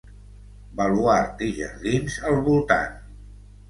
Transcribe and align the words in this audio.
Baluard 0.79 1.45
i 1.51 1.53
jardins 1.61 2.19
al 2.29 2.43
voltant. 2.51 3.03